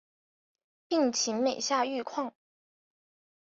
[0.87, 2.33] 病情每下愈况